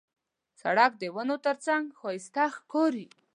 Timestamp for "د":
1.01-1.03